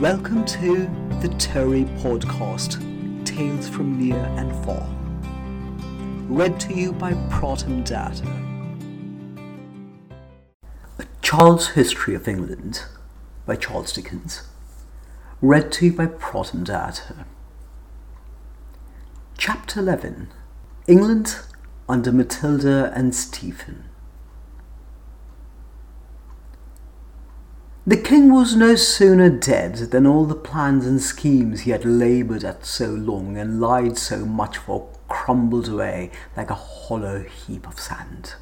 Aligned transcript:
Welcome 0.00 0.44
to 0.44 0.90
the 1.22 1.34
Terry 1.38 1.84
Podcast 1.84 2.76
Tales 3.24 3.66
from 3.66 3.98
Near 3.98 4.18
and 4.36 4.52
Far. 4.62 4.86
Read 6.28 6.60
to 6.60 6.74
you 6.74 6.92
by 6.92 7.14
Proton 7.30 7.82
Data. 7.82 8.30
A 10.98 11.06
Child's 11.22 11.68
History 11.68 12.14
of 12.14 12.28
England 12.28 12.82
by 13.46 13.56
Charles 13.56 13.90
Dickens. 13.90 14.42
Read 15.40 15.72
to 15.72 15.86
you 15.86 15.94
by 15.94 16.08
Proton 16.08 16.62
Data. 16.62 17.24
Chapter 19.38 19.80
11 19.80 20.28
England 20.86 21.38
under 21.88 22.12
Matilda 22.12 22.92
and 22.94 23.14
Stephen. 23.14 23.84
The 27.88 27.96
king 27.96 28.32
was 28.32 28.56
no 28.56 28.74
sooner 28.74 29.30
dead 29.30 29.76
than 29.76 30.08
all 30.08 30.24
the 30.24 30.34
plans 30.34 30.86
and 30.86 31.00
schemes 31.00 31.60
he 31.60 31.70
had 31.70 31.84
laboured 31.84 32.42
at 32.42 32.66
so 32.66 32.86
long 32.88 33.36
and 33.36 33.60
lied 33.60 33.96
so 33.96 34.26
much 34.26 34.58
for 34.58 34.88
crumbled 35.06 35.68
away 35.68 36.10
like 36.36 36.50
a 36.50 36.54
hollow 36.54 37.22
heap 37.22 37.64
of 37.68 37.78
sand. 37.78 38.34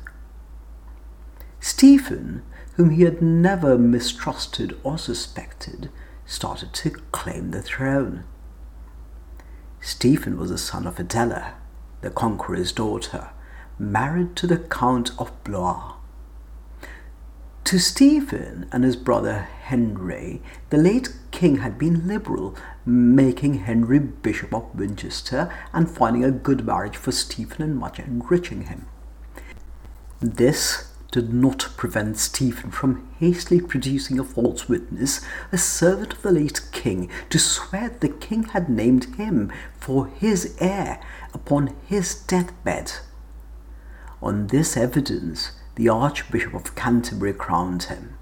Stephen, 1.61 2.43
whom 2.77 2.89
he 2.89 3.03
had 3.03 3.21
never 3.21 3.77
mistrusted 3.77 4.79
or 4.83 4.97
suspected, 4.97 5.91
started 6.25 6.73
to 6.73 6.91
claim 7.13 7.51
the 7.51 7.61
throne. 7.61 8.25
Stephen 9.79 10.39
was 10.39 10.49
the 10.49 10.57
son 10.57 10.87
of 10.87 10.99
Adela, 10.99 11.53
the 12.01 12.09
conqueror's 12.09 12.73
daughter, 12.73 13.29
married 13.79 14.37
to 14.37 14.47
the 14.47 14.57
Count 14.57 15.11
of 15.19 15.45
Blois. 15.45 15.94
To 17.65 17.79
Stephen 17.79 18.69
and 18.73 18.85
his 18.85 18.95
brother 18.95 19.49
Henry, 19.63 20.43
the 20.69 20.77
late 20.77 21.09
king 21.31 21.57
had 21.57 21.79
been 21.79 22.07
liberal, 22.07 22.55
making 22.85 23.55
Henry 23.55 23.99
Bishop 23.99 24.53
of 24.53 24.75
Winchester 24.75 25.51
and 25.73 25.91
finding 25.91 26.23
a 26.23 26.31
good 26.31 26.67
marriage 26.67 26.99
for 26.99 27.11
Stephen 27.11 27.63
and 27.63 27.79
much 27.79 27.99
enriching 27.99 28.65
him. 28.67 28.85
This 30.21 30.93
did 31.11 31.33
not 31.33 31.71
prevent 31.79 32.19
Stephen 32.19 32.71
from 32.71 33.09
hastily 33.19 33.63
producing 33.63 34.19
a 34.19 34.25
false 34.25 34.69
witness, 34.69 35.23
a 35.51 35.57
servant 35.57 36.13
of 36.13 36.23
the 36.23 36.33
late 36.33 36.61
king, 36.71 37.09
to 37.31 37.39
swear 37.39 37.89
that 37.89 38.03
the 38.03 38.11
king 38.11 38.43
had 38.43 38.69
named 38.69 39.17
him 39.17 39.51
for 39.79 40.09
his 40.09 40.55
heir 40.61 41.01
upon 41.33 41.75
his 41.87 42.15
deathbed. 42.15 42.93
On 44.21 44.49
this 44.49 44.77
evidence, 44.77 45.53
the 45.77 45.89
Archbishop 45.89 46.55
of 46.55 46.75
Canterbury 46.75 47.33
crowned 47.33 47.85
him. 47.85 48.17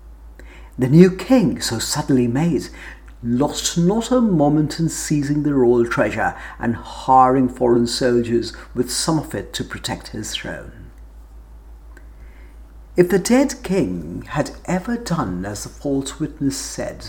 The 0.79 0.89
new 0.89 1.15
king, 1.15 1.61
so 1.61 1.79
suddenly 1.79 2.27
made, 2.27 2.69
lost 3.23 3.79
not 3.79 4.11
a 4.11 4.21
moment 4.21 4.81
in 4.81 4.89
seizing 4.89 5.43
the 5.43 5.55
royal 5.55 5.87
treasure 5.87 6.35
and 6.59 6.75
hiring 6.75 7.49
foreign 7.49 7.87
soldiers 7.87 8.53
with 8.75 8.91
some 8.91 9.19
of 9.19 9.35
it 9.35 9.53
to 9.55 9.65
protect 9.65 10.09
his 10.09 10.35
throne. 10.35 10.91
If 12.97 13.09
the 13.09 13.19
dead 13.19 13.63
king 13.63 14.23
had 14.29 14.51
ever 14.65 14.97
done 14.97 15.47
as 15.47 15.63
the 15.63 15.69
false 15.69 16.19
witness 16.19 16.57
said, 16.57 17.07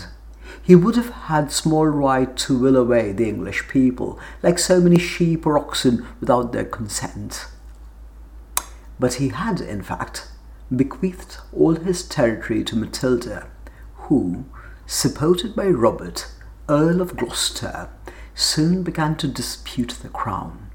he 0.62 0.74
would 0.74 0.96
have 0.96 1.10
had 1.10 1.50
small 1.50 1.86
right 1.86 2.34
to 2.38 2.58
will 2.58 2.76
away 2.76 3.12
the 3.12 3.28
English 3.28 3.68
people, 3.68 4.18
like 4.42 4.58
so 4.58 4.80
many 4.80 4.98
sheep 4.98 5.46
or 5.46 5.58
oxen, 5.58 6.06
without 6.20 6.52
their 6.52 6.64
consent. 6.64 7.46
But 8.98 9.14
he 9.14 9.28
had, 9.28 9.60
in 9.60 9.82
fact, 9.82 10.28
bequeathed 10.76 11.38
all 11.52 11.74
his 11.74 12.02
territory 12.02 12.64
to 12.64 12.76
Matilda, 12.76 13.46
who, 13.94 14.44
supported 14.86 15.54
by 15.54 15.66
Robert, 15.66 16.30
Earl 16.68 17.00
of 17.00 17.16
Gloucester, 17.16 17.88
soon 18.34 18.82
began 18.82 19.16
to 19.16 19.28
dispute 19.28 19.96
the 20.02 20.08
crown. 20.08 20.70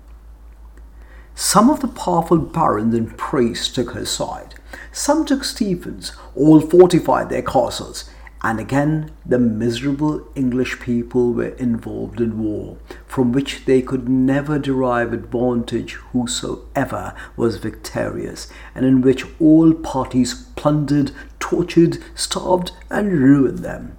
Some 1.35 1.69
of 1.69 1.79
the 1.79 1.87
powerful 1.87 2.37
barons 2.37 2.93
and 2.95 3.17
priests 3.17 3.73
took 3.73 3.91
her 3.91 4.05
side, 4.05 4.55
some 4.91 5.25
took 5.25 5.43
Stephen's, 5.43 6.11
all 6.35 6.59
fortified 6.59 7.29
their 7.29 7.41
castles, 7.41 8.09
and 8.41 8.59
again 8.59 9.11
the 9.25 9.39
miserable 9.39 10.25
English 10.35 10.79
people 10.79 11.33
were 11.33 11.55
involved 11.55 12.21
in 12.21 12.41
war, 12.41 12.77
from 13.05 13.31
which 13.31 13.65
they 13.65 13.81
could 13.81 14.07
never 14.07 14.57
derive 14.57 15.11
advantage 15.11 15.93
whosoever 16.13 17.13
was 17.35 17.57
victorious, 17.57 18.47
and 18.73 18.85
in 18.85 19.01
which 19.01 19.25
all 19.39 19.73
parties 19.73 20.45
plundered, 20.55 21.11
tortured, 21.39 21.97
starved, 22.15 22.71
and 22.89 23.11
ruined 23.11 23.59
them. 23.59 23.97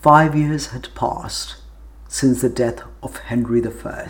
Five 0.00 0.34
years 0.34 0.68
had 0.68 0.94
passed 0.94 1.56
since 2.08 2.40
the 2.40 2.48
death 2.48 2.82
of 3.02 3.16
Henry 3.18 3.62
I 3.64 4.02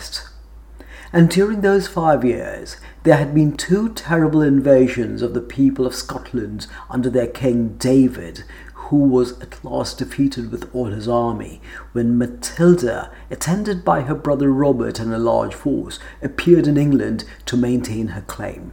and 1.12 1.28
during 1.28 1.60
those 1.60 1.88
five 1.88 2.24
years, 2.24 2.76
there 3.02 3.16
had 3.16 3.34
been 3.34 3.56
two 3.56 3.88
terrible 3.90 4.42
invasions 4.42 5.22
of 5.22 5.34
the 5.34 5.40
people 5.40 5.86
of 5.86 5.94
Scotland 5.94 6.66
under 6.88 7.10
their 7.10 7.26
king 7.26 7.76
David, 7.78 8.44
who 8.74 8.98
was 8.98 9.40
at 9.40 9.64
last 9.64 9.98
defeated 9.98 10.50
with 10.50 10.68
all 10.74 10.86
his 10.86 11.08
army, 11.08 11.60
when 11.92 12.18
Matilda, 12.18 13.10
attended 13.30 13.84
by 13.84 14.02
her 14.02 14.14
brother 14.14 14.52
Robert 14.52 14.98
and 14.98 15.12
a 15.12 15.18
large 15.18 15.54
force, 15.54 15.98
appeared 16.22 16.66
in 16.66 16.76
England 16.76 17.24
to 17.46 17.56
maintain 17.56 18.08
her 18.08 18.22
claim. 18.22 18.72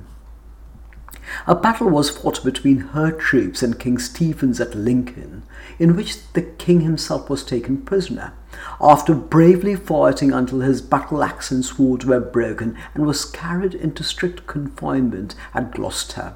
A 1.46 1.56
battle 1.56 1.90
was 1.90 2.10
fought 2.10 2.44
between 2.44 2.80
her 2.80 3.12
troops 3.12 3.62
and 3.62 3.80
King 3.80 3.98
Stephen's 3.98 4.62
at 4.62 4.76
Lincoln, 4.76 5.44
in 5.78 5.96
which 5.96 6.32
the 6.34 6.42
king 6.42 6.82
himself 6.82 7.30
was 7.30 7.44
taken 7.44 7.82
prisoner, 7.82 8.34
after 8.80 9.14
bravely 9.14 9.76
fighting 9.76 10.32
until 10.32 10.62
his 10.62 10.82
battle 10.82 11.24
axe 11.24 11.52
and 11.52 11.64
sword 11.64 12.04
were 12.04 12.20
broken 12.20 12.78
and 12.94 13.06
was 13.06 13.26
carried 13.26 13.74
into 13.74 14.04
strict 14.04 14.48
confinement 14.48 15.36
at 15.54 15.72
Gloucester. 15.72 16.36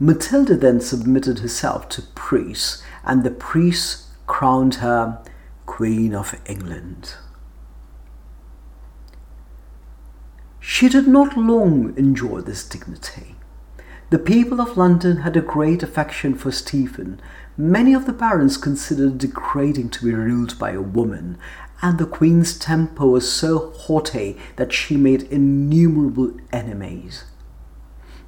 Matilda 0.00 0.56
then 0.56 0.80
submitted 0.80 1.38
herself 1.38 1.88
to 1.90 2.02
priests, 2.14 2.82
and 3.04 3.22
the 3.22 3.30
priests 3.30 4.08
crowned 4.26 4.76
her 4.76 5.22
Queen 5.66 6.14
of 6.14 6.34
England. 6.46 7.14
She 10.60 10.88
did 10.88 11.06
not 11.06 11.36
long 11.36 11.94
enjoy 11.96 12.40
this 12.40 12.66
dignity. 12.66 13.36
The 14.10 14.18
people 14.18 14.60
of 14.60 14.76
London 14.76 15.18
had 15.18 15.36
a 15.36 15.40
great 15.40 15.82
affection 15.82 16.34
for 16.34 16.52
Stephen. 16.52 17.20
Many 17.56 17.94
of 17.94 18.06
the 18.06 18.12
barons 18.12 18.56
considered 18.56 19.18
degrading 19.18 19.90
to 19.90 20.04
be 20.04 20.12
ruled 20.12 20.58
by 20.58 20.72
a 20.72 20.80
woman, 20.80 21.38
and 21.80 21.98
the 21.98 22.06
queen's 22.06 22.58
temper 22.58 23.06
was 23.06 23.30
so 23.30 23.70
haughty 23.70 24.36
that 24.56 24.72
she 24.72 24.96
made 24.96 25.22
innumerable 25.24 26.32
enemies. 26.52 27.24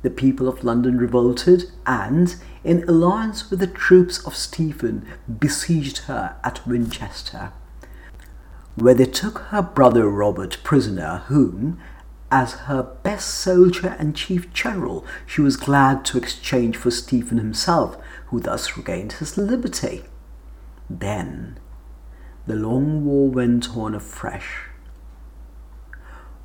The 0.03 0.11
people 0.11 0.49
of 0.49 0.65
London 0.65 0.99
revolted 0.99 1.71
and, 1.87 2.37
in 2.65 2.89
alliance 2.89 3.51
with 3.51 3.61
the 3.61 3.67
troops 3.67 4.25
of 4.27 4.35
Stephen, 4.35 5.07
besieged 5.39 5.99
her 6.07 6.37
at 6.43 6.67
Winchester, 6.67 7.53
where 8.77 8.95
they 8.95 9.07
took 9.07 9.39
her 9.51 9.63
brother 9.63 10.09
Robert 10.09 10.59
prisoner, 10.63 11.25
whom, 11.27 11.79
as 12.31 12.53
her 12.53 12.83
best 13.03 13.29
soldier 13.29 13.97
and 13.99 14.17
chief 14.17 14.53
general, 14.53 15.05
she 15.27 15.41
was 15.41 15.57
glad 15.57 16.05
to 16.07 16.19
exchange 16.19 16.77
for 16.77 16.91
Stephen 16.91 17.39
himself, 17.39 17.97
who 18.27 18.41
thus 18.41 18.77
regained 18.77 19.13
his 19.15 19.39
liberty. 19.39 20.05
Then 20.91 21.59
the 22.47 22.57
long 22.57 23.05
war 23.05 23.29
went 23.29 23.77
on 23.77 23.95
afresh. 23.95 24.63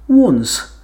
Once 0.08 0.78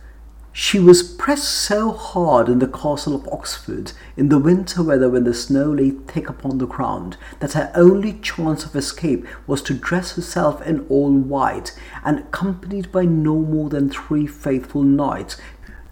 she 0.60 0.80
was 0.80 1.04
pressed 1.04 1.54
so 1.54 1.92
hard 1.92 2.50
in 2.50 2.58
the 2.58 2.68
castle 2.68 3.14
of 3.14 3.28
Oxford 3.32 3.92
in 4.18 4.30
the 4.30 4.40
winter 4.40 4.82
weather 4.82 5.08
when 5.08 5.24
the 5.24 5.32
snow 5.32 5.72
lay 5.72 5.92
thick 5.92 6.28
upon 6.28 6.58
the 6.58 6.66
ground 6.66 7.16
that 7.42 7.54
her 7.54 7.72
only 7.76 8.14
chance 8.14 8.66
of 8.66 8.76
escape 8.76 9.24
was 9.46 9.62
to 9.62 9.76
dress 9.76 10.16
herself 10.16 10.60
in 10.66 10.80
all 10.90 11.12
white 11.12 11.80
and 12.04 12.18
accompanied 12.18 12.92
by 12.92 13.06
no 13.06 13.36
more 13.36 13.70
than 13.70 13.88
three 13.88 14.26
faithful 14.26 14.82
knights 14.82 15.38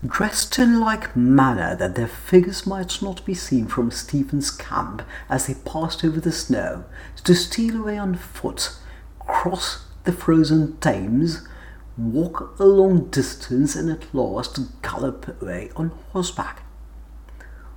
dressed 0.04 0.58
in 0.58 0.80
like 0.80 1.16
manner 1.16 1.76
that 1.76 1.94
their 1.94 2.08
figures 2.08 2.66
might 2.66 3.04
not 3.04 3.24
be 3.24 3.36
seen 3.36 3.68
from 3.68 3.92
Stephen's 3.92 4.50
camp 4.50 5.04
as 5.30 5.46
they 5.46 5.54
passed 5.54 6.04
over 6.04 6.20
the 6.20 6.32
snow, 6.32 6.86
to 7.24 7.36
steal 7.36 7.82
away 7.82 8.00
on 8.00 8.16
foot, 8.16 8.72
cross 9.20 9.86
the 10.06 10.12
frozen 10.12 10.76
Thames, 10.78 11.48
walk 11.98 12.56
a 12.60 12.66
long 12.66 13.10
distance, 13.10 13.76
and 13.76 13.90
at 13.90 14.14
last 14.14 14.60
gallop 14.82 15.42
away 15.42 15.72
on 15.76 15.92
horseback. 16.12 16.64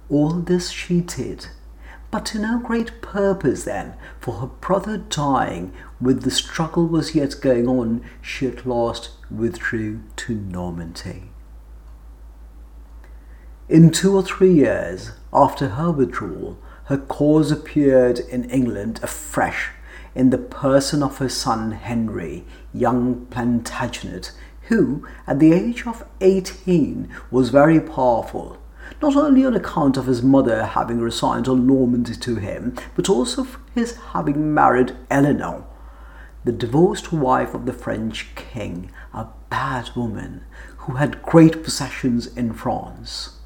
All 0.09 0.31
this 0.33 0.71
she 0.71 1.01
did, 1.01 1.49
but 2.11 2.25
to 2.27 2.39
no 2.39 2.59
great 2.59 3.03
purpose 3.03 3.65
then, 3.65 3.95
for 4.21 4.35
her 4.35 4.47
brother 4.47 4.97
dying, 4.97 5.73
with 6.01 6.23
the 6.23 6.31
struggle 6.31 6.87
was 6.87 7.15
yet 7.15 7.37
going 7.41 7.69
on, 7.69 8.05
she 8.23 8.47
at 8.47 8.67
last 8.67 9.11
withdrew 9.31 10.01
to 10.17 10.35
Normandy. 10.35 11.31
In 13.69 13.91
two 13.91 14.17
or 14.17 14.23
three 14.23 14.53
years 14.55 15.13
after 15.33 15.69
her 15.71 15.91
withdrawal, 15.91 16.59
her 16.85 16.97
cause 16.97 17.51
appeared 17.51 18.19
in 18.19 18.49
England 18.49 19.01
afresh 19.03 19.69
in 20.15 20.31
the 20.31 20.39
person 20.39 21.03
of 21.03 21.19
her 21.19 21.29
son 21.29 21.73
Henry, 21.73 22.45
young 22.73 23.27
Plantagenet, 23.27 24.33
who, 24.69 25.07
at 25.27 25.39
the 25.39 25.53
age 25.53 25.87
of 25.87 26.07
18, 26.21 27.09
was 27.31 27.51
very 27.51 27.81
powerful, 27.81 28.59
not 29.01 29.17
only 29.17 29.45
on 29.45 29.55
account 29.55 29.97
of 29.97 30.07
his 30.07 30.23
mother 30.23 30.65
having 30.65 31.01
resigned 31.01 31.49
all 31.49 31.57
Normandy 31.57 32.15
to 32.15 32.37
him, 32.37 32.77
but 32.95 33.09
also 33.09 33.45
for 33.45 33.61
his 33.75 33.97
having 34.13 34.53
married 34.53 34.97
Eleanor, 35.11 35.65
the 36.45 36.53
divorced 36.53 37.13
wife 37.13 37.55
of 37.55 37.67
the 37.67 37.73
French 37.73 38.35
king, 38.35 38.91
a 39.13 39.27
bad 39.51 39.91
woman 39.97 40.45
who 40.79 40.95
had 40.95 41.23
great 41.23 41.63
possessions 41.63 42.27
in 42.27 42.53
France. 42.53 43.37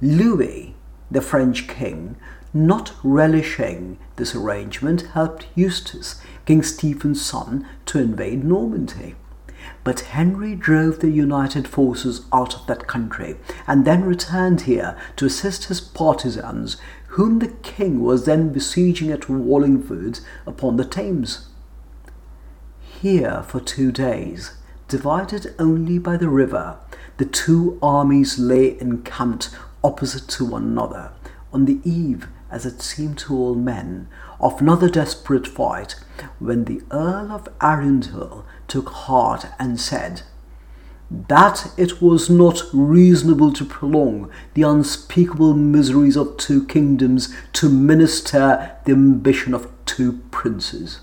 Louis, 0.00 0.74
the 1.10 1.20
French 1.20 1.68
king, 1.68 2.16
not 2.54 2.92
relishing 3.02 3.98
this 4.16 4.34
arrangement, 4.34 5.02
helped 5.12 5.46
Eustace, 5.56 6.20
King 6.46 6.62
Stephen's 6.62 7.24
son, 7.24 7.66
to 7.86 7.98
invade 7.98 8.44
Normandy. 8.44 9.16
But 9.82 10.00
Henry 10.00 10.54
drove 10.54 11.00
the 11.00 11.10
united 11.10 11.66
forces 11.66 12.22
out 12.32 12.54
of 12.54 12.66
that 12.66 12.86
country 12.86 13.36
and 13.66 13.84
then 13.84 14.04
returned 14.04 14.62
here 14.62 14.96
to 15.16 15.26
assist 15.26 15.64
his 15.64 15.80
partisans, 15.80 16.76
whom 17.08 17.40
the 17.40 17.48
king 17.48 18.00
was 18.00 18.24
then 18.24 18.52
besieging 18.52 19.10
at 19.10 19.28
Wallingford 19.28 20.20
upon 20.46 20.76
the 20.76 20.84
Thames. 20.84 21.48
Here 22.80 23.42
for 23.42 23.60
two 23.60 23.90
days, 23.92 24.52
divided 24.88 25.54
only 25.58 25.98
by 25.98 26.16
the 26.16 26.28
river, 26.28 26.78
the 27.16 27.24
two 27.24 27.78
armies 27.82 28.38
lay 28.38 28.78
encamped 28.80 29.50
opposite 29.82 30.28
to 30.28 30.44
one 30.44 30.64
another, 30.64 31.12
on 31.52 31.66
the 31.66 31.80
eve, 31.84 32.28
as 32.54 32.64
it 32.64 32.80
seemed 32.80 33.18
to 33.18 33.36
all 33.36 33.56
men, 33.56 34.08
of 34.38 34.60
another 34.60 34.88
desperate 34.88 35.46
fight, 35.46 35.96
when 36.38 36.64
the 36.64 36.80
Earl 36.92 37.32
of 37.32 37.48
Arundel 37.60 38.46
took 38.68 38.90
heart 38.90 39.46
and 39.58 39.80
said, 39.80 40.22
that 41.10 41.72
it 41.76 42.00
was 42.00 42.30
not 42.30 42.62
reasonable 42.72 43.52
to 43.52 43.64
prolong 43.64 44.30
the 44.54 44.62
unspeakable 44.62 45.54
miseries 45.54 46.16
of 46.16 46.36
two 46.36 46.64
kingdoms 46.66 47.34
to 47.52 47.68
minister 47.68 48.76
the 48.84 48.92
ambition 48.92 49.52
of 49.52 49.70
two 49.84 50.20
princes. 50.30 51.00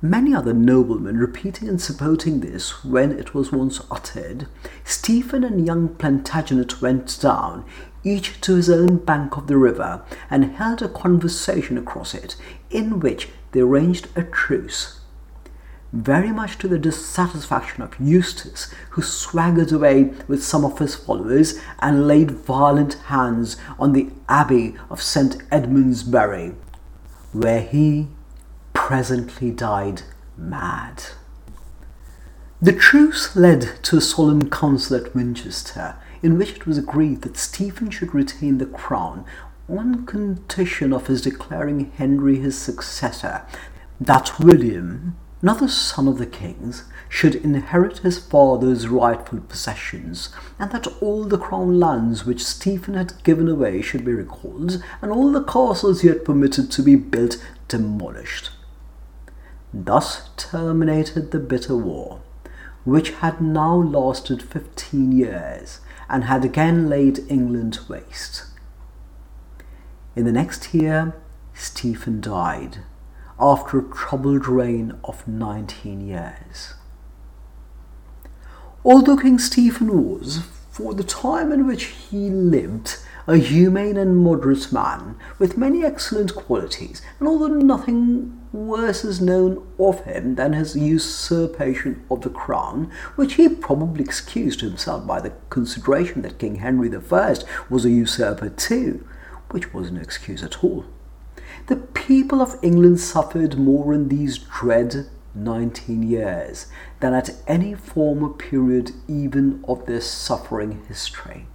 Many 0.00 0.34
other 0.34 0.52
noblemen 0.52 1.16
repeating 1.16 1.66
and 1.66 1.80
supporting 1.80 2.40
this 2.40 2.84
when 2.84 3.10
it 3.10 3.32
was 3.32 3.50
once 3.50 3.80
uttered, 3.90 4.46
Stephen 4.84 5.42
and 5.42 5.66
young 5.66 5.88
Plantagenet 5.88 6.82
went 6.82 7.18
down, 7.20 7.64
each 8.04 8.40
to 8.42 8.54
his 8.54 8.70
own 8.70 8.98
bank 8.98 9.36
of 9.36 9.46
the 9.46 9.56
river, 9.56 10.02
and 10.30 10.56
held 10.56 10.82
a 10.82 10.88
conversation 10.88 11.76
across 11.76 12.14
it, 12.14 12.36
in 12.70 13.00
which 13.00 13.28
they 13.52 13.60
arranged 13.60 14.08
a 14.14 14.22
truce 14.22 15.00
very 15.94 16.32
much 16.32 16.58
to 16.58 16.66
the 16.66 16.78
dissatisfaction 16.78 17.80
of 17.80 17.94
Eustace, 18.00 18.74
who 18.90 19.02
swaggered 19.02 19.70
away 19.70 20.12
with 20.26 20.42
some 20.42 20.64
of 20.64 20.80
his 20.80 20.96
followers 20.96 21.60
and 21.78 22.08
laid 22.08 22.32
violent 22.32 22.94
hands 23.06 23.56
on 23.78 23.92
the 23.92 24.10
Abbey 24.28 24.74
of 24.90 25.00
St. 25.00 25.38
Edmundsbury, 25.50 26.56
where 27.32 27.60
he 27.60 28.08
presently 28.72 29.52
died 29.52 30.02
mad. 30.36 31.04
The 32.60 32.72
truce 32.72 33.36
led 33.36 33.78
to 33.84 33.98
a 33.98 34.00
solemn 34.00 34.50
council 34.50 34.96
at 34.96 35.14
Winchester, 35.14 35.94
in 36.24 36.38
which 36.38 36.52
it 36.52 36.66
was 36.66 36.78
agreed 36.78 37.20
that 37.20 37.36
Stephen 37.36 37.90
should 37.90 38.14
retain 38.14 38.56
the 38.56 38.64
crown 38.64 39.26
on 39.68 40.06
condition 40.06 40.90
of 40.90 41.06
his 41.06 41.20
declaring 41.20 41.92
Henry 41.98 42.36
his 42.36 42.58
successor, 42.58 43.42
that 44.00 44.40
William, 44.40 45.16
another 45.42 45.68
son 45.68 46.08
of 46.08 46.16
the 46.16 46.24
king's, 46.26 46.84
should 47.10 47.34
inherit 47.34 47.98
his 47.98 48.18
father's 48.18 48.88
rightful 48.88 49.38
possessions, 49.40 50.30
and 50.58 50.70
that 50.72 50.86
all 51.02 51.24
the 51.24 51.36
crown 51.36 51.78
lands 51.78 52.24
which 52.24 52.42
Stephen 52.42 52.94
had 52.94 53.22
given 53.22 53.46
away 53.46 53.82
should 53.82 54.02
be 54.02 54.14
recalled, 54.14 54.82
and 55.02 55.12
all 55.12 55.30
the 55.30 55.44
castles 55.44 56.00
he 56.00 56.08
had 56.08 56.24
permitted 56.24 56.70
to 56.70 56.82
be 56.82 56.96
built 56.96 57.36
demolished. 57.68 58.50
Thus 59.74 60.30
terminated 60.38 61.32
the 61.32 61.38
bitter 61.38 61.76
war, 61.76 62.22
which 62.84 63.10
had 63.10 63.42
now 63.42 63.74
lasted 63.74 64.42
fifteen 64.42 65.12
years, 65.12 65.80
and 66.08 66.24
had 66.24 66.44
again 66.44 66.88
laid 66.88 67.20
England 67.30 67.78
waste. 67.88 68.44
In 70.16 70.24
the 70.24 70.32
next 70.32 70.74
year, 70.74 71.14
Stephen 71.54 72.20
died 72.20 72.78
after 73.38 73.78
a 73.78 73.94
troubled 73.94 74.46
reign 74.46 74.98
of 75.04 75.26
19 75.26 76.06
years. 76.06 76.74
Although 78.84 79.16
King 79.16 79.38
Stephen 79.38 80.14
was, 80.14 80.44
for 80.70 80.94
the 80.94 81.04
time 81.04 81.52
in 81.52 81.66
which 81.66 81.84
he 81.84 82.28
lived, 82.28 82.98
a 83.26 83.36
humane 83.36 83.96
and 83.96 84.18
moderate 84.18 84.72
man 84.72 85.16
with 85.38 85.56
many 85.56 85.84
excellent 85.84 86.34
qualities, 86.34 87.00
and 87.18 87.26
although 87.26 87.48
nothing 87.48 88.38
worse 88.54 89.04
is 89.04 89.20
known 89.20 89.66
of 89.78 90.04
him 90.04 90.36
than 90.36 90.52
his 90.52 90.76
usurpation 90.76 92.04
of 92.10 92.22
the 92.22 92.30
crown, 92.30 92.90
which 93.16 93.34
he 93.34 93.48
probably 93.48 94.04
excused 94.04 94.60
himself 94.60 95.06
by 95.06 95.20
the 95.20 95.32
consideration 95.50 96.22
that 96.22 96.38
King 96.38 96.56
Henry 96.56 96.90
I 96.94 97.34
was 97.68 97.84
a 97.84 97.90
usurper 97.90 98.48
too, 98.48 99.06
which 99.50 99.74
was 99.74 99.90
no 99.90 100.00
excuse 100.00 100.42
at 100.42 100.62
all. 100.62 100.84
The 101.66 101.76
people 101.76 102.40
of 102.40 102.58
England 102.62 103.00
suffered 103.00 103.58
more 103.58 103.92
in 103.92 104.08
these 104.08 104.38
dread 104.38 105.06
19 105.34 106.02
years 106.04 106.68
than 107.00 107.12
at 107.12 107.30
any 107.46 107.74
former 107.74 108.28
period 108.28 108.92
even 109.08 109.64
of 109.66 109.84
their 109.86 110.00
suffering 110.00 110.84
history. 110.86 111.46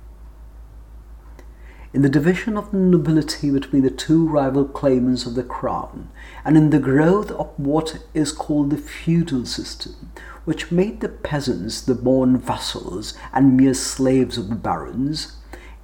In 1.91 2.03
the 2.03 2.09
division 2.09 2.55
of 2.55 2.69
the 2.69 2.77
nobility 2.77 3.49
between 3.49 3.81
the 3.81 3.89
two 3.89 4.27
rival 4.27 4.63
claimants 4.63 5.25
of 5.25 5.33
the 5.33 5.41
crown, 5.41 6.09
and 6.45 6.55
in 6.55 6.69
the 6.69 6.77
growth 6.77 7.31
of 7.31 7.49
what 7.57 8.03
is 8.13 8.31
called 8.31 8.69
the 8.69 8.77
feudal 8.77 9.43
system, 9.47 10.11
which 10.45 10.71
made 10.71 11.01
the 11.01 11.09
peasants 11.09 11.81
the 11.81 11.95
born 11.95 12.37
vassals 12.37 13.15
and 13.33 13.57
mere 13.57 13.73
slaves 13.73 14.37
of 14.37 14.49
the 14.49 14.55
barons, 14.55 15.37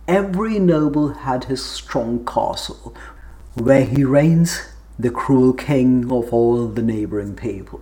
every 0.07 0.59
noble 0.59 1.09
had 1.09 1.45
his 1.45 1.65
strong 1.65 2.23
castle 2.23 2.95
where 3.55 3.85
he 3.85 4.03
reigns 4.03 4.61
the 4.99 5.09
cruel 5.09 5.53
king 5.53 6.03
of 6.11 6.31
all 6.31 6.67
the 6.67 6.83
neighbouring 6.83 7.35
people. 7.35 7.81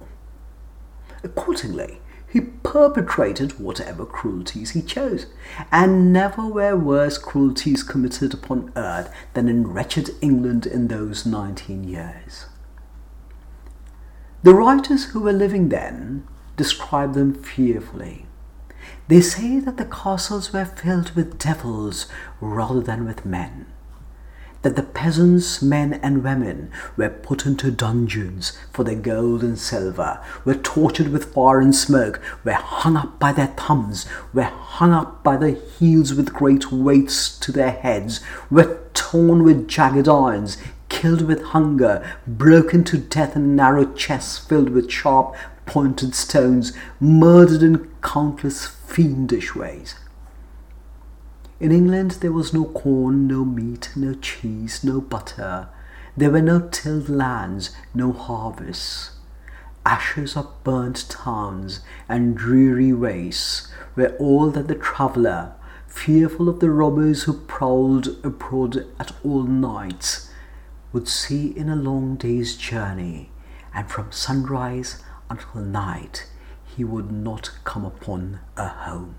Accordingly, 1.24 2.00
he 2.34 2.42
perpetrated 2.42 3.60
whatever 3.60 4.08
cruelties 4.08 4.72
he 4.72 4.82
chose, 4.82 5.28
and 5.72 6.12
never 6.12 6.48
were 6.48 6.76
worse 6.76 7.20
cruelties 7.20 7.84
committed 7.84 8.34
upon 8.34 8.74
earth 8.76 9.14
than 9.36 9.48
in 9.48 9.68
wretched 9.68 10.10
England 10.20 10.66
in 10.66 10.88
those 10.88 11.28
nineteen 11.28 11.84
years. 11.84 12.48
The 14.42 14.56
writers 14.56 15.06
who 15.06 15.20
were 15.20 15.32
living 15.32 15.70
then 15.70 16.28
describe 16.58 17.14
them 17.14 17.36
fearfully. 17.36 18.26
They 19.08 19.22
say 19.22 19.60
that 19.60 19.78
the 19.78 19.86
castles 19.86 20.52
were 20.52 20.66
filled 20.66 21.12
with 21.12 21.38
devils 21.38 22.08
rather 22.42 22.82
than 22.82 23.06
with 23.06 23.26
men 23.26 23.68
that 24.64 24.76
the 24.76 24.84
peasants, 24.84 25.62
men 25.62 25.94
and 26.02 26.24
women, 26.24 26.72
were 26.98 27.10
put 27.10 27.46
into 27.46 27.70
dungeons 27.70 28.58
for 28.72 28.84
their 28.84 28.96
gold 28.96 29.44
and 29.44 29.60
silver, 29.60 30.20
were 30.44 30.56
tortured 30.56 31.10
with 31.10 31.34
fire 31.34 31.60
and 31.60 31.76
smoke, 31.76 32.20
were 32.44 32.54
hung 32.54 32.98
up 32.98 33.20
by 33.20 33.32
their 33.32 33.48
thumbs, 33.48 34.08
were 34.34 34.44
hung 34.44 34.92
up 34.92 35.24
by 35.24 35.38
their 35.38 35.56
heels 35.78 36.14
with 36.14 36.34
great 36.34 36.72
weights 36.72 37.38
to 37.40 37.52
their 37.52 37.72
heads, 37.72 38.22
were 38.50 38.80
torn 38.94 39.44
with 39.44 39.68
jagged 39.68 40.08
irons, 40.08 40.58
killed 40.90 41.24
with 41.24 41.44
hunger, 41.44 42.06
broken 42.26 42.84
to 42.86 42.98
death 42.98 43.36
in 43.36 43.56
narrow 43.56 43.86
chests 43.94 44.38
filled 44.38 44.70
with 44.70 44.92
sharp 44.92 45.36
pointed 45.66 46.16
stones, 46.16 46.74
murdered 47.00 47.64
in 47.64 47.90
countless 48.02 48.66
fiendish 48.66 49.56
ways. 49.56 49.96
In 51.60 51.72
England 51.72 52.12
there 52.22 52.32
was 52.32 52.54
no 52.54 52.66
corn, 52.66 53.28
no 53.28 53.46
meat, 53.46 53.92
no 53.96 54.16
cheese, 54.16 54.84
no 54.84 55.00
butter. 55.00 55.70
There 56.18 56.32
were 56.32 56.42
no 56.42 56.68
tilled 56.68 57.10
lands, 57.10 57.76
no 57.94 58.12
harvests. 58.12 59.12
Ashes 59.86 60.36
of 60.36 60.64
burnt 60.64 61.10
towns 61.10 61.82
and 62.10 62.38
dreary 62.38 62.94
wastes 62.94 63.72
were 63.96 64.16
all 64.18 64.50
that 64.52 64.68
the 64.68 64.76
traveller, 64.76 65.54
fearful 65.88 66.50
of 66.50 66.60
the 66.60 66.72
robbers 66.72 67.24
who 67.24 67.34
prowled 67.34 68.08
abroad 68.24 68.86
at 69.00 69.12
all 69.24 69.44
nights, 69.44 70.30
would 70.92 71.08
see 71.08 71.48
in 71.48 71.70
a 71.70 71.76
long 71.76 72.16
day's 72.16 72.56
journey, 72.56 73.30
and 73.74 73.90
from 73.90 74.12
sunrise 74.12 75.04
until 75.30 75.62
night 75.62 76.28
he 76.64 76.84
would 76.84 77.12
not 77.12 77.52
come 77.64 77.86
upon 77.86 78.40
a 78.58 78.68
home. 78.68 79.16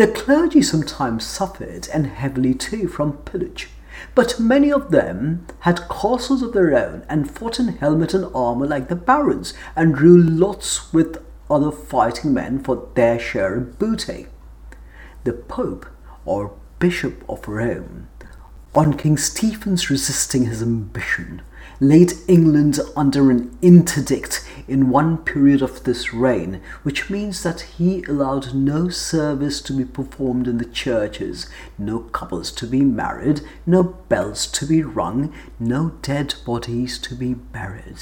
The 0.00 0.06
clergy 0.06 0.62
sometimes 0.62 1.26
suffered, 1.26 1.86
and 1.92 2.06
heavily 2.06 2.54
too, 2.54 2.88
from 2.88 3.18
pillage, 3.18 3.68
but 4.14 4.40
many 4.40 4.72
of 4.72 4.92
them 4.92 5.46
had 5.58 5.90
castles 5.90 6.40
of 6.40 6.54
their 6.54 6.74
own 6.74 7.04
and 7.06 7.30
fought 7.30 7.60
in 7.60 7.68
helmet 7.68 8.14
and 8.14 8.34
armour 8.34 8.66
like 8.66 8.88
the 8.88 8.96
barons, 8.96 9.52
and 9.76 9.94
drew 9.94 10.16
lots 10.16 10.90
with 10.90 11.22
other 11.50 11.70
fighting 11.70 12.32
men 12.32 12.60
for 12.60 12.88
their 12.94 13.18
share 13.18 13.54
of 13.56 13.78
booty. 13.78 14.28
The 15.24 15.34
Pope, 15.34 15.84
or 16.24 16.54
Bishop 16.78 17.22
of 17.28 17.46
Rome, 17.46 18.08
on 18.74 18.94
King 18.96 19.18
Stephen's 19.18 19.90
resisting 19.90 20.46
his 20.46 20.62
ambition, 20.62 21.42
laid 21.80 22.12
England 22.28 22.78
under 22.94 23.30
an 23.30 23.56
interdict 23.62 24.46
in 24.68 24.90
one 24.90 25.16
period 25.16 25.62
of 25.62 25.82
this 25.84 26.12
reign, 26.12 26.60
which 26.82 27.08
means 27.08 27.42
that 27.42 27.62
he 27.62 28.04
allowed 28.04 28.54
no 28.54 28.88
service 28.90 29.62
to 29.62 29.72
be 29.72 29.84
performed 29.84 30.46
in 30.46 30.58
the 30.58 30.64
churches, 30.64 31.48
no 31.78 32.00
couples 32.00 32.52
to 32.52 32.66
be 32.66 32.82
married, 32.82 33.40
no 33.64 33.82
bells 33.82 34.46
to 34.46 34.66
be 34.66 34.82
rung, 34.82 35.32
no 35.58 35.90
dead 36.02 36.34
bodies 36.44 36.98
to 36.98 37.14
be 37.14 37.32
buried. 37.32 37.98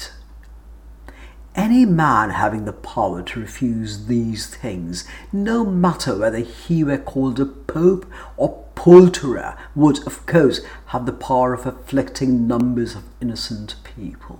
Any 1.55 1.85
man 1.85 2.29
having 2.29 2.65
the 2.65 2.73
power 2.73 3.21
to 3.23 3.39
refuse 3.39 4.05
these 4.05 4.47
things, 4.47 5.05
no 5.31 5.65
matter 5.65 6.17
whether 6.17 6.39
he 6.39 6.83
were 6.83 6.97
called 6.97 7.39
a 7.39 7.45
pope 7.45 8.05
or 8.37 8.65
poulterer, 8.75 9.57
would, 9.75 10.05
of 10.07 10.25
course, 10.25 10.61
have 10.87 11.05
the 11.05 11.11
power 11.11 11.53
of 11.53 11.65
afflicting 11.65 12.47
numbers 12.47 12.95
of 12.95 13.03
innocent 13.19 13.75
people. 13.83 14.39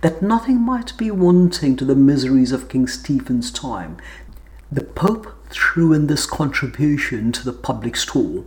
That 0.00 0.22
nothing 0.22 0.60
might 0.60 0.96
be 0.96 1.10
wanting 1.10 1.76
to 1.76 1.84
the 1.84 1.94
miseries 1.94 2.52
of 2.52 2.68
King 2.68 2.86
Stephen's 2.86 3.50
time, 3.50 3.98
the 4.70 4.82
Pope 4.82 5.28
threw 5.48 5.92
in 5.92 6.08
this 6.08 6.26
contribution 6.26 7.30
to 7.32 7.44
the 7.44 7.52
public 7.52 7.96
store, 7.96 8.44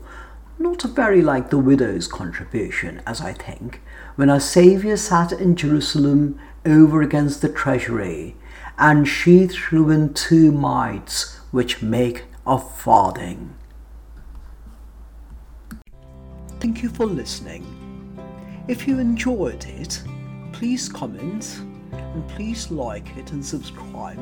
not 0.57 0.83
very 0.83 1.21
like 1.21 1.49
the 1.49 1.57
widow's 1.57 2.07
contribution, 2.07 3.01
as 3.07 3.21
I 3.21 3.31
think, 3.31 3.81
when 4.17 4.29
our 4.29 4.41
Saviour 4.41 4.97
sat 4.97 5.31
in 5.31 5.55
Jerusalem 5.55 6.37
over 6.65 7.01
against 7.01 7.41
the 7.41 7.49
treasury, 7.49 8.35
and 8.77 9.07
she 9.07 9.47
threw 9.47 9.89
in 9.89 10.13
two 10.13 10.51
mites 10.51 11.37
which 11.51 11.81
make 11.81 12.23
a 12.45 12.57
farthing. 12.57 13.55
Thank 16.59 16.83
you 16.83 16.89
for 16.89 17.05
listening. 17.05 17.65
If 18.67 18.87
you 18.87 18.99
enjoyed 18.99 19.65
it, 19.65 20.01
please 20.51 20.89
comment 20.89 21.59
and 21.91 22.27
please 22.29 22.69
like 22.69 23.15
it 23.17 23.31
and 23.31 23.45
subscribe. 23.45 24.19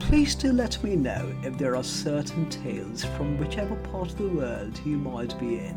Please 0.00 0.34
do 0.34 0.52
let 0.52 0.82
me 0.82 0.96
know 0.96 1.32
if 1.44 1.56
there 1.58 1.76
are 1.76 1.84
certain 1.84 2.48
tales 2.50 3.04
from 3.04 3.38
whichever 3.38 3.76
part 3.76 4.10
of 4.10 4.18
the 4.18 4.28
world 4.28 4.80
you 4.84 4.96
might 4.96 5.38
be 5.38 5.58
in 5.58 5.76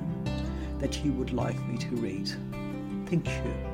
that 0.80 1.04
you 1.06 1.14
would 1.14 1.32
like 1.32 1.60
me 1.68 1.78
to 1.78 1.96
read. 1.98 2.30
Thank 3.08 3.28
you. 3.28 3.73